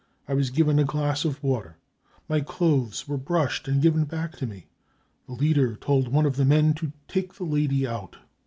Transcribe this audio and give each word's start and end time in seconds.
I 0.27 0.33
was 0.33 0.49
given 0.49 0.79
a 0.79 0.83
glass 0.83 1.25
of 1.25 1.43
water. 1.43 1.77
My 2.27 2.39
clothes 2.41 3.07
were 3.07 3.19
brushed 3.19 3.67
and 3.67 3.83
given 3.83 4.05
back 4.05 4.35
to 4.37 4.47
me. 4.47 4.65
The 5.27 5.33
leader 5.33 5.75
told 5.75 6.07
one 6.07 6.25
of 6.25 6.37
the 6.37 6.43
men 6.43 6.73
to 6.73 6.87
c 6.87 6.93
take 7.07 7.35
the 7.35 7.43
lady 7.45 7.85
out 7.87 8.15